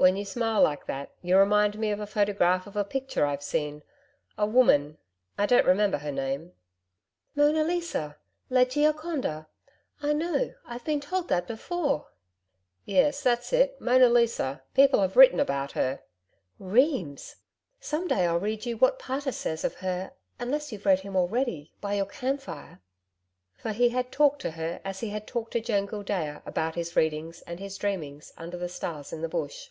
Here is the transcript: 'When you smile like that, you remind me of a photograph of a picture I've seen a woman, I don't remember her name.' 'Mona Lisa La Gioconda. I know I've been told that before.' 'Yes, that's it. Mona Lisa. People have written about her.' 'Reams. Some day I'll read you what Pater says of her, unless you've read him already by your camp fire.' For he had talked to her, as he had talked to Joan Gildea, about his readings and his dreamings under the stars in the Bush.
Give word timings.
'When 0.00 0.16
you 0.16 0.24
smile 0.24 0.62
like 0.62 0.86
that, 0.86 1.10
you 1.20 1.36
remind 1.36 1.78
me 1.78 1.90
of 1.90 2.00
a 2.00 2.06
photograph 2.06 2.66
of 2.66 2.74
a 2.74 2.84
picture 2.86 3.26
I've 3.26 3.42
seen 3.42 3.82
a 4.38 4.46
woman, 4.46 4.96
I 5.36 5.44
don't 5.44 5.66
remember 5.66 5.98
her 5.98 6.10
name.' 6.10 6.54
'Mona 7.36 7.62
Lisa 7.62 8.16
La 8.48 8.64
Gioconda. 8.64 9.46
I 10.00 10.14
know 10.14 10.54
I've 10.64 10.86
been 10.86 11.00
told 11.00 11.28
that 11.28 11.46
before.' 11.46 12.06
'Yes, 12.86 13.22
that's 13.22 13.52
it. 13.52 13.78
Mona 13.78 14.08
Lisa. 14.08 14.62
People 14.72 15.02
have 15.02 15.18
written 15.18 15.38
about 15.38 15.72
her.' 15.72 16.00
'Reams. 16.58 17.36
Some 17.78 18.08
day 18.08 18.24
I'll 18.24 18.40
read 18.40 18.64
you 18.64 18.78
what 18.78 18.98
Pater 18.98 19.32
says 19.32 19.64
of 19.64 19.74
her, 19.76 20.12
unless 20.38 20.72
you've 20.72 20.86
read 20.86 21.00
him 21.00 21.14
already 21.14 21.72
by 21.82 21.92
your 21.92 22.06
camp 22.06 22.40
fire.' 22.40 22.80
For 23.54 23.72
he 23.72 23.90
had 23.90 24.10
talked 24.10 24.40
to 24.40 24.52
her, 24.52 24.80
as 24.82 25.00
he 25.00 25.10
had 25.10 25.26
talked 25.26 25.50
to 25.52 25.60
Joan 25.60 25.84
Gildea, 25.84 26.42
about 26.46 26.74
his 26.74 26.96
readings 26.96 27.42
and 27.42 27.60
his 27.60 27.76
dreamings 27.76 28.32
under 28.38 28.56
the 28.56 28.70
stars 28.70 29.12
in 29.12 29.20
the 29.20 29.28
Bush. 29.28 29.68